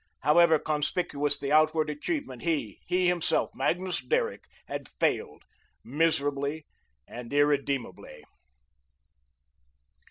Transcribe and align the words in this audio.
However 0.23 0.57
conspicuous 0.57 1.37
the 1.37 1.51
outward 1.51 1.87
achievement, 1.87 2.41
he, 2.41 2.81
he 2.87 3.07
himself, 3.07 3.51
Magnus 3.53 4.01
Derrick, 4.03 4.45
had 4.65 4.89
failed, 4.89 5.43
miserably 5.83 6.65
and 7.07 7.31
irredeemably. 7.31 8.23